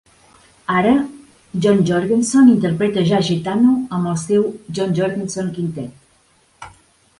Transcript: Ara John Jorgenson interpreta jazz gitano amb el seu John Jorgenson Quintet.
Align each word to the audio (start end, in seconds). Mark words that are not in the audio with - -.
Ara 0.75 0.93
John 1.65 1.83
Jorgenson 1.89 2.47
interpreta 2.55 3.05
jazz 3.11 3.21
gitano 3.29 3.75
amb 3.99 4.13
el 4.15 4.19
seu 4.25 4.49
John 4.79 4.99
Jorgenson 5.01 5.55
Quintet. 5.59 6.75